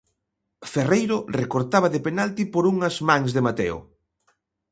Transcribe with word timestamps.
Ferreiro 0.73 1.17
recortaba 1.41 1.87
de 1.93 1.99
penalti 2.07 2.43
por 2.53 2.63
unhas 2.73 2.95
mans 3.07 3.29
de 3.35 3.41
Mateo. 3.47 3.77